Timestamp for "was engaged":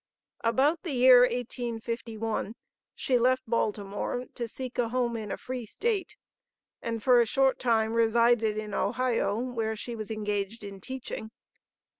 9.95-10.63